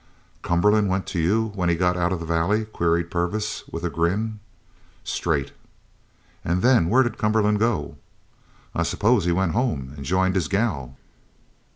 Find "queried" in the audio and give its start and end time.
2.65-3.11